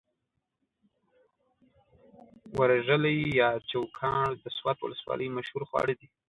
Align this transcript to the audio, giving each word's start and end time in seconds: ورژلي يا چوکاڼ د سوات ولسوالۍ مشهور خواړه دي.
ورژلي 2.59 3.15
يا 3.39 3.49
چوکاڼ 3.69 4.25
د 4.43 4.45
سوات 4.57 4.77
ولسوالۍ 4.81 5.27
مشهور 5.37 5.63
خواړه 5.69 5.93
دي. 5.99 6.07